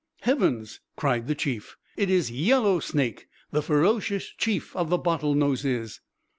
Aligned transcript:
"Heavens!" 0.21 0.79
cried 0.95 1.27
the 1.27 1.35
Chief. 1.35 1.77
"It 1.95 2.09
is 2.09 2.31
Yellow 2.31 2.79
Snake, 2.79 3.27
the 3.51 3.61
ferocious 3.61 4.33
Chief 4.35 4.75
of 4.75 4.89
the 4.89 4.97
Bottlenoses!" 4.97 6.01